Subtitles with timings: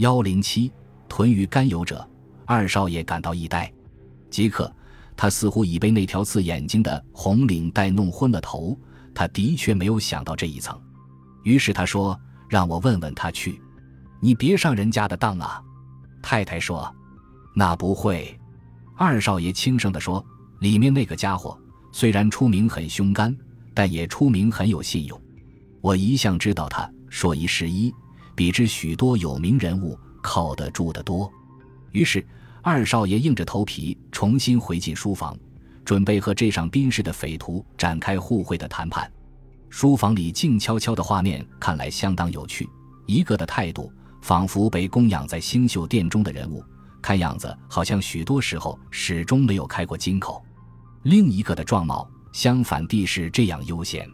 [0.00, 0.72] 幺零七
[1.10, 2.08] 豚鱼甘油者，
[2.46, 3.70] 二少爷感到一呆，
[4.30, 4.74] 即刻
[5.14, 8.74] 他似乎已被那条刺眼睛的红领带弄昏了头。
[9.14, 10.80] 他的确没有想到这一层，
[11.42, 12.18] 于是他说
[12.48, 13.60] ：“让我问问他去，
[14.20, 15.62] 你别上人家的当啊。”
[16.22, 16.90] 太太说
[17.54, 18.34] ：“那不会。”
[18.96, 20.24] 二少爷轻声地说
[20.60, 21.60] ：“里面那个家伙
[21.92, 23.36] 虽然出名很凶干，
[23.74, 25.20] 但也出名很有信用。
[25.82, 27.92] 我一向知道他说一是一，
[28.40, 31.30] 比之许多有名人物靠得住得多。”
[31.92, 32.26] 于是
[32.62, 35.38] 二少爷硬着头皮重新回进书房。
[35.84, 39.10] 准备和这上宾士的匪徒展开互惠的谈判。
[39.68, 42.66] 书房里静悄悄的画面看来相当有趣。
[43.06, 46.64] 一个的态度仿佛被供养在星宿殿中的人物，
[47.02, 50.42] 看样子好像许多时候始终没有开过金口。
[51.02, 54.08] 另一个的状貌相反地是这样悠闲。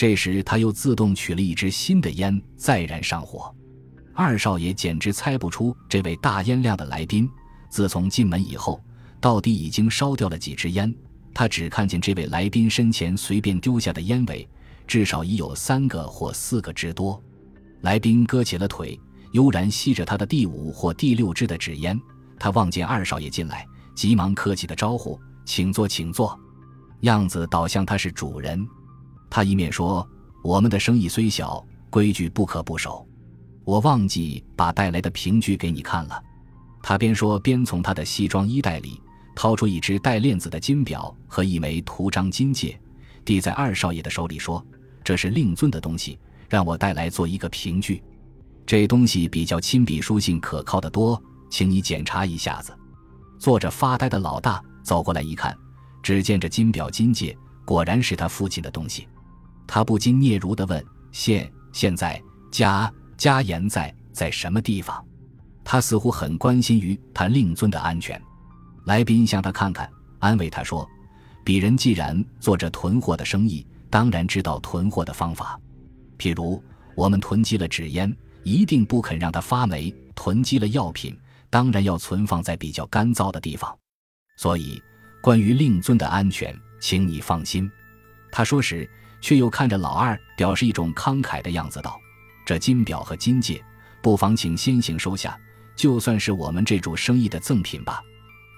[0.00, 3.54] 这时他又自动取了一支新的烟，再燃上火。
[4.14, 7.28] 二少爷简直猜不出这位大烟量的来宾
[7.68, 8.82] 自从进门以后。
[9.20, 10.90] 到底已经烧掉了几支烟？
[11.34, 14.48] 他只看见这位来宾身前随便丢下的烟尾，
[14.86, 17.22] 至少已有三个或四个之多。
[17.82, 18.98] 来宾搁起了腿，
[19.32, 22.00] 悠然吸着他的第五或第六支的纸烟。
[22.38, 26.40] 他望见二少爷进来，急忙客气的招呼：“请坐，请坐。”
[27.02, 28.66] 样子倒像他是主人。
[29.30, 30.06] 他一面说
[30.44, 33.06] ：“我们的生意虽小，规矩不可不守。
[33.64, 36.22] 我忘记把带来的凭据给你看了。”
[36.82, 39.00] 他边说边从他的西装衣袋里。
[39.32, 42.78] 掏出一只带链子的金表和一枚图章金戒，
[43.24, 44.62] 递在二少爷的手里，说
[45.02, 48.02] ：“这是令尊的东西，让我带来做一个凭据。
[48.66, 52.76] 这东西比较亲笔书信可靠的多，请你检查一下子。”
[53.38, 55.56] 坐着发呆的老大走过来一看，
[56.02, 59.08] 只见这金表金戒果然是他父亲的东西，
[59.72, 65.02] 他不禁嗫嚅地问：“现现在家家严在在什么地方？”
[65.62, 68.20] 他似乎很关心于他令尊的安全。
[68.84, 69.88] 来宾向他看看，
[70.18, 70.84] 安慰他说
[71.46, 75.56] ：“鄙人既然做着囤货的生意，当然知道囤货的方法。
[76.18, 76.60] 譬如
[76.96, 81.16] 我们囤积了纸烟，一定不肯让它发霉；囤积了药品，
[81.48, 83.72] 当然要存放在比较干燥的地方。
[84.36, 84.82] 所以，
[85.22, 87.70] 关于令尊的安全，请你放心。”
[88.32, 88.88] 他说时，
[89.20, 92.00] 却又看着老二，表示一种慷慨的样子，道
[92.46, 93.62] ：“这金表和金戒，
[94.02, 95.38] 不妨请先行收下，
[95.76, 98.02] 就算是我们这主生意的赠品吧。”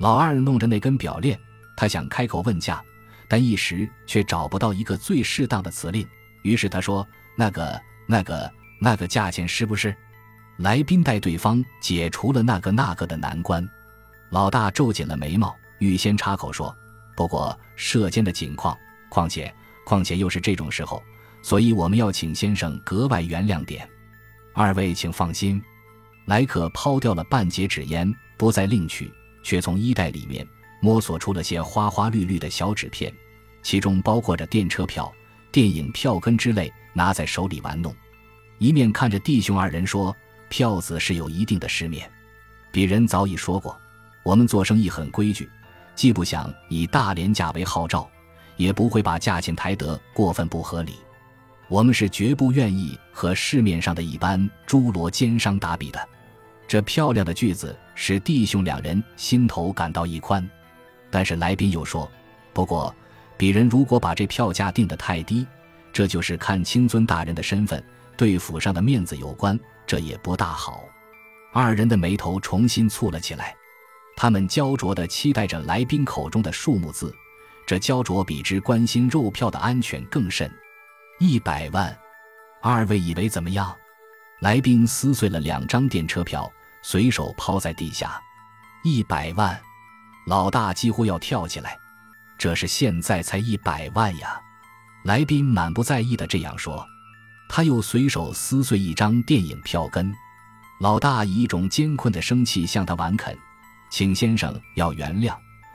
[0.00, 1.38] 老二弄着那根表链，
[1.76, 2.82] 他想开口问价，
[3.28, 6.06] 但一时却找不到一个最适当的词令。
[6.42, 9.94] 于是他说：“那个、那个、那个价钱是不是？”
[10.58, 13.68] 来宾带对方解除了那个、那个的难关。
[14.30, 16.74] 老大皱紧了眉毛，预先插口说
[17.16, 18.76] ：“不过射箭的景况，
[19.08, 19.52] 况且
[19.84, 21.02] 况且又是这种时候，
[21.42, 23.88] 所以我们要请先生格外原谅点。
[24.54, 25.62] 二位请放心。”
[26.26, 29.12] 莱可抛掉了半截纸烟，不再另取。
[29.42, 30.44] 却从衣袋里面
[30.80, 33.12] 摸索出了些花花绿绿的小纸片，
[33.62, 35.12] 其中包括着电车票、
[35.52, 37.94] 电影票根之类，拿在手里玩弄，
[38.58, 40.16] 一面看着弟兄二人说
[40.48, 42.10] ：“票子是有一定的失面，
[42.72, 43.78] 鄙人早已说过，
[44.22, 45.46] 我们做生意很规矩，
[45.94, 48.08] 既不想以大廉价为号召，
[48.56, 50.94] 也不会把价钱抬得过分不合理。
[51.68, 56.08] 我们是绝不愿意和市面上的一般诸罗奸商打比的。”
[56.66, 60.48] 这漂亮的句子使弟兄两人心头感到一宽，
[61.10, 62.10] 但是来宾又说
[62.54, 62.94] ：“不过，
[63.38, 65.46] 鄙人如果把这票价定得太低，
[65.92, 67.82] 这就是看清尊大人的身份，
[68.16, 70.84] 对府上的面子有关，这也不大好。”
[71.52, 73.54] 二人的眉头重新蹙了起来，
[74.16, 77.14] 他们焦灼地期待着来宾口中的数目字，
[77.66, 80.50] 这焦灼比之关心肉票的安全更甚。
[81.18, 81.96] 一百万，
[82.60, 83.74] 二位以为怎么样？
[84.40, 86.50] 来宾撕碎了两张电车票，
[86.82, 88.20] 随手抛在地下。
[88.82, 89.58] 一百万，
[90.26, 91.78] 老大几乎要跳起来。
[92.36, 94.40] 这是现在才一百万呀！
[95.04, 96.84] 来宾满不在意的这样说。
[97.48, 100.12] 他又随手撕碎一张电影票根。
[100.80, 103.34] 老大以一种艰困的生气向他婉恳
[103.90, 105.34] ：“请先生要原谅，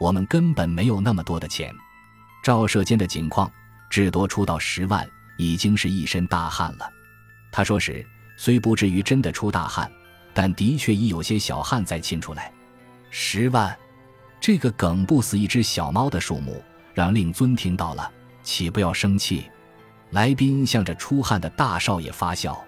[0.00, 1.72] 我们根本没有那么多的钱。
[2.42, 3.48] 照射间的景况，
[3.88, 6.90] 至多出到十万，已经是一身大汗了。”
[7.52, 8.04] 他说时。
[8.36, 9.92] 虽不至于真的出大汗，
[10.32, 12.50] 但的确已有些小汗在沁出来。
[13.10, 13.76] 十万，
[14.40, 16.64] 这个梗不死一只小猫的数目，
[16.94, 18.10] 让令尊听到了，
[18.42, 19.44] 岂不要生气？
[20.12, 22.58] 来宾向着出汗的大少爷发笑，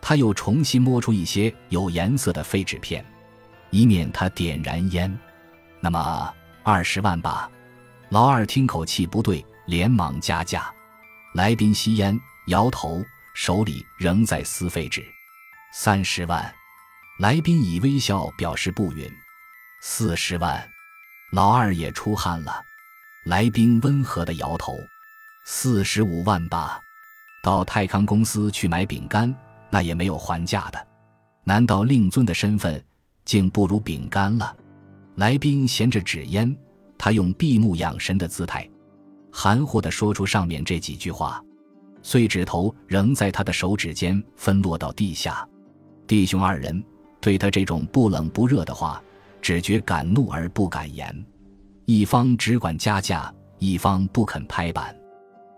[0.00, 3.06] 他又重新摸出一些有颜色的废纸片，
[3.70, 5.16] 以免他点燃烟。
[5.78, 7.50] 那么二十万吧。
[8.08, 10.72] 老二听口气不对，连忙加价。
[11.34, 13.04] 来宾吸烟，摇头。
[13.34, 15.04] 手里仍在撕废纸，
[15.72, 16.54] 三十万，
[17.18, 19.12] 来宾以微笑表示不允。
[19.82, 20.64] 四十万，
[21.32, 22.62] 老二也出汗了。
[23.24, 24.78] 来宾温和的摇头。
[25.44, 26.80] 四十五万吧。
[27.42, 29.34] 到泰康公司去买饼干，
[29.68, 30.86] 那也没有还价的。
[31.42, 32.82] 难道令尊的身份
[33.24, 34.56] 竟不如饼干了？
[35.16, 36.56] 来宾衔着纸烟，
[36.98, 38.68] 他用闭目养神的姿态，
[39.30, 41.42] 含糊地说出上面这几句话。
[42.02, 45.48] 碎纸头仍在他的手指间分落到地下。
[46.06, 46.84] 弟兄二人
[47.20, 49.02] 对他这种不冷不热的话，
[49.40, 51.24] 只觉敢怒而不敢言。
[51.86, 54.94] 一方只管加价，一方不肯拍板。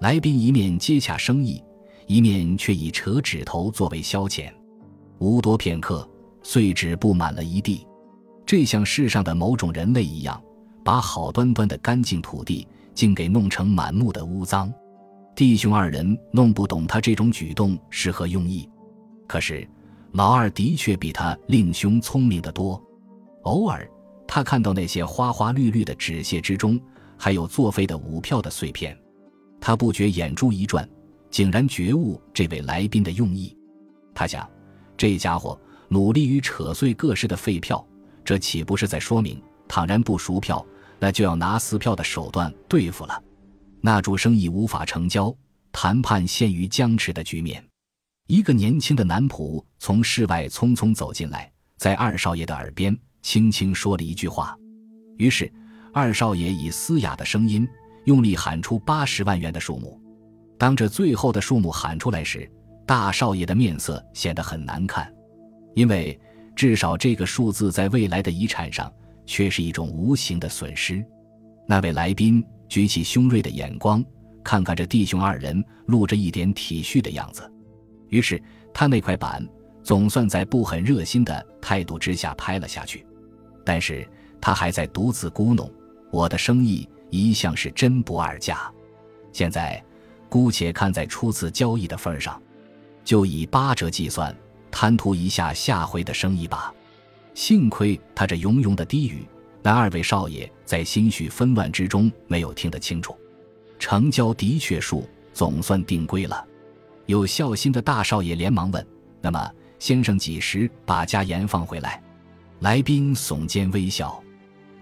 [0.00, 1.62] 来宾一面接洽生意。
[2.08, 4.52] 一面却以扯指头作为消遣，
[5.18, 6.06] 无多片刻，
[6.42, 7.86] 碎纸布满了一地。
[8.44, 10.42] 这像世上的某种人类一样，
[10.84, 14.72] 把好端端的干净土地竟给弄成满目的污脏。
[15.34, 18.68] 弟兄二人弄不懂他这种举动是何用意。
[19.26, 19.66] 可是
[20.12, 22.82] 老二的确比他令兄聪明得多。
[23.44, 23.88] 偶尔，
[24.26, 26.78] 他看到那些花花绿绿的纸屑之中，
[27.16, 28.96] 还有作废的五票的碎片，
[29.60, 30.88] 他不觉眼珠一转。
[31.30, 33.56] 竟然觉悟这位来宾的用意，
[34.12, 34.46] 他想，
[34.98, 35.58] 这家伙
[35.88, 37.82] 努力于扯碎各式的废票，
[38.24, 40.64] 这岂不是在说明，倘然不赎票，
[40.98, 43.22] 那就要拿撕票的手段对付了？
[43.80, 45.34] 那主生意无法成交，
[45.72, 47.62] 谈判陷于僵持的局面。
[48.28, 54.56] 一个年轻的男仆从室外匆匆走进来，在二少爷的耳边轻轻说了一句话，
[55.18, 55.52] 于是
[55.92, 57.68] 二少爷以嘶哑的声音
[58.04, 60.00] 用力喊出八十万元的数目。
[60.56, 62.48] 当这最后的数目喊出来时，
[62.86, 65.12] 大少爷的面色显得很难看，
[65.74, 66.18] 因为
[66.54, 68.92] 至少这个数字在未来的遗产上
[69.26, 71.04] 却是一种无形的损失。
[71.66, 74.04] 那位来宾举起凶锐的眼光，
[74.42, 77.50] 看看这弟兄二人，露着一点体恤的样子。
[78.08, 78.42] 于是
[78.74, 79.46] 他那块板
[79.82, 83.06] 总算在不很热心的态度之下拍了下去，
[83.64, 84.06] 但是
[84.40, 85.70] 他还在独自咕哝
[86.12, 88.70] ：“我的生意一向是真不二价，
[89.32, 89.82] 现在。”
[90.32, 92.40] 姑且看在初次交易的份上，
[93.04, 94.34] 就以八折计算，
[94.72, 96.74] 贪图一下下回的生意吧。
[97.34, 99.24] 幸亏他这庸庸的低语，
[99.62, 103.16] 那二位少爷在心绪纷乱之中没有听得清楚。
[103.78, 106.44] 成交的确数总算定规了。
[107.06, 108.86] 有孝心的大少爷连忙问
[109.20, 112.02] ：“那么先生几时把家盐放回来？”
[112.60, 114.22] 来宾耸肩微笑，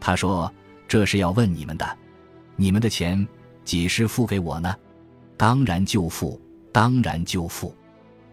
[0.00, 0.52] 他说
[0.86, 1.98] ：“这是要问你们的，
[2.56, 3.26] 你们的钱
[3.64, 4.74] 几时付给我呢？”
[5.38, 6.38] 当然就付，
[6.70, 7.74] 当然就付。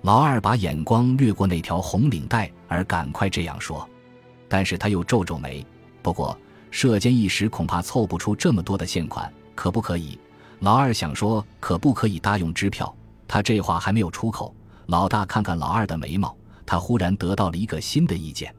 [0.02, 3.88] 老二把眼光掠过那条红领带，而赶快这样说。
[4.48, 5.66] 但是他又皱皱眉。
[6.02, 6.38] 不过
[6.72, 10.18] 社间一时恐怕凑不出这么多的现款，可不可以？
[10.60, 12.94] 老二想说可不可以搭用支票？
[13.28, 14.56] 他这话还没有出口，
[14.86, 16.34] 老大看看老二的眉毛，
[16.66, 18.54] 他忽然得到了一个新的意见。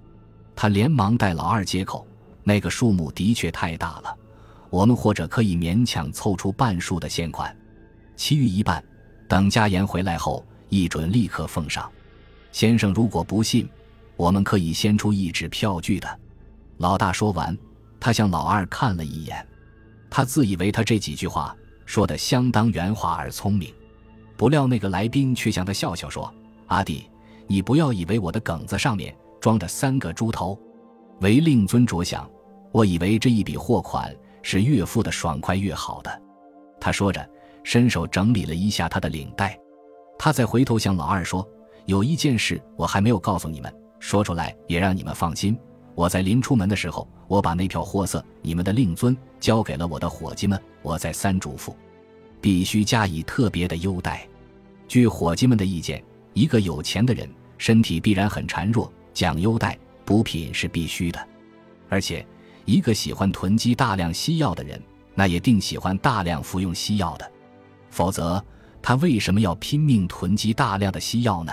[0.54, 2.06] 他连忙带老二接口
[2.44, 4.14] ：“那个数目的确太大了，
[4.68, 7.56] 我们或者可以勉强凑出半数的现款。”
[8.14, 8.84] 其余一半，
[9.26, 11.90] 等家言回来后，一准立刻奉上。
[12.52, 13.68] 先生如果不信，
[14.16, 16.20] 我们可以先出一纸票据的。
[16.78, 17.56] 老大说完，
[18.00, 19.46] 他向老二看了一眼，
[20.10, 23.72] 他自以为他这几句话说的相当圆滑而聪明，
[24.36, 26.32] 不料那个来宾却向他笑笑说
[26.68, 27.08] ：“阿弟，
[27.46, 30.58] 你不要以为我的梗子上面装着三个猪头，
[31.20, 32.28] 为令尊着想，
[32.72, 36.22] 我以为这一笔货款是越付的爽快越好的。”
[36.80, 37.28] 他说着。
[37.64, 39.58] 伸手整理了一下他的领带，
[40.18, 41.48] 他再回头向老二说
[41.86, 45.56] ：“有一件事我还没有告诉你们，说出来也让你们放心。
[45.94, 50.60] 我在临出门的时候，我把那票货色，你们的令尊交给了我的伙计们。
[50.82, 51.72] 我再三嘱咐，
[52.40, 54.26] 必须加以特别的优待。
[54.86, 56.02] 据伙计们的意见，
[56.34, 61.28] 一个有钱的人身体必然很孱弱，讲优待补品是必须的。
[61.88, 62.26] 而且，
[62.64, 64.80] 一个喜欢囤积大量西药的人，
[65.14, 67.32] 那也定喜欢大量服用西药的。”
[67.90, 68.42] 否则，
[68.80, 71.52] 他为什么要拼命囤积大量的西药呢？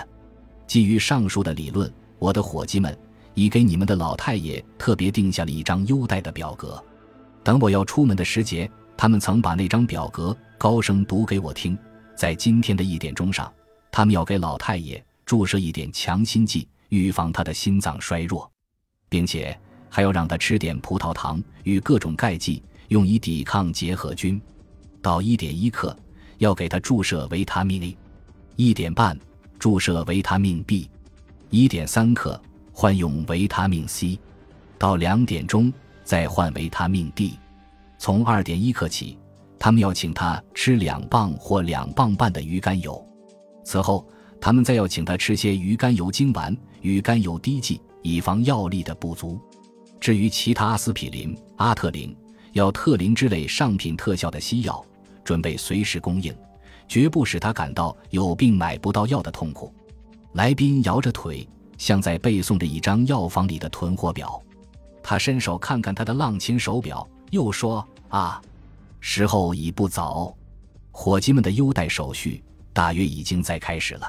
[0.66, 2.96] 基于上述的理论，我的伙计们
[3.34, 6.82] 已给你们的老太爷特别定下了一张优待的表格。
[7.44, 11.76] 等我要出门的时节，他们曾把那张表格高声读给我听。
[12.16, 13.52] 在今天的一点钟上，
[13.92, 18.50] 他们要给老太爷注射一点强心剂，预防他的心脏衰弱，
[19.08, 19.56] 并且
[19.90, 24.40] 还要让他吃点葡萄糖与各种钙剂，用以抵抗结核菌。
[25.02, 25.96] 到一点一刻。
[26.38, 27.96] 要给他注射维他命 A，
[28.56, 29.18] 一点半
[29.58, 30.88] 注射维他命 B，
[31.50, 32.40] 一点三克
[32.72, 34.18] 换用维他命 C，
[34.78, 35.72] 到两点钟
[36.04, 37.38] 再换维他命 D。
[37.98, 39.18] 从二点一克起，
[39.58, 43.02] 他们要请他吃两磅或两磅半的鱼肝油。
[43.64, 44.06] 此后，
[44.40, 49.40] 他们再要请他吃些鱼肝油精丸、鱼肝油滴剂以防药力的不足。
[49.98, 52.14] 至于其他阿司匹林、阿特林、
[52.52, 54.84] 药特林之类上品特效的西药，
[55.26, 56.32] 准备随时供应，
[56.86, 59.74] 绝不使他感到有病买不到药的痛苦。
[60.34, 64.40] 来宾摇着腿，像在背诵着一张药房里的囤货表。
[65.02, 68.40] 他伸手看看他的浪琴手表，又说：“啊，
[69.00, 70.32] 时候已不早，
[70.92, 72.40] 伙计们的优待手续
[72.72, 74.08] 大约已经在开始了。”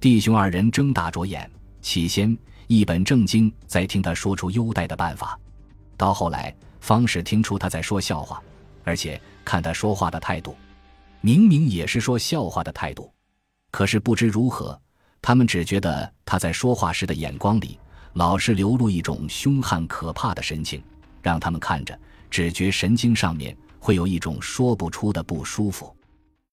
[0.00, 5.38] 弟兄二人睁大着眼，起先一本正经在听他说出优待的办法，
[5.96, 8.42] 到后来方始听出他在说笑话，
[8.84, 10.56] 而且看他说话的态度，
[11.20, 13.12] 明明也是说笑话的态度。
[13.70, 14.80] 可是不知如何，
[15.20, 17.78] 他们只觉得他在说话时的眼光里
[18.14, 20.82] 老是流露一种凶悍可怕的神情，
[21.22, 21.98] 让他们看着
[22.30, 25.94] 只觉神经上面会有一种说不出的不舒服。